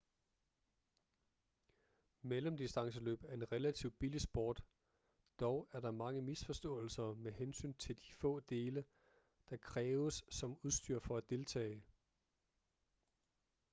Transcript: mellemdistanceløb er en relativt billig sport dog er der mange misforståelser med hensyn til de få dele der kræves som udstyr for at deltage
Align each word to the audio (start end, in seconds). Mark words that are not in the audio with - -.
mellemdistanceløb 2.21 3.23
er 3.23 3.33
en 3.33 3.51
relativt 3.51 3.99
billig 3.99 4.21
sport 4.21 4.63
dog 5.39 5.67
er 5.71 5.79
der 5.79 5.91
mange 5.91 6.21
misforståelser 6.21 7.13
med 7.15 7.31
hensyn 7.31 7.73
til 7.73 7.97
de 7.97 8.11
få 8.13 8.39
dele 8.39 8.85
der 9.49 9.57
kræves 9.57 10.23
som 10.29 10.57
udstyr 10.63 10.99
for 10.99 11.17
at 11.17 11.29
deltage 11.29 11.83